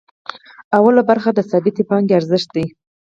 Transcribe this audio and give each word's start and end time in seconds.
لومړۍ 0.83 1.03
برخه 1.09 1.29
د 1.33 1.39
ثابتې 1.49 1.83
پانګې 1.89 2.13
ارزښت 2.19 2.49
دی 2.55 2.65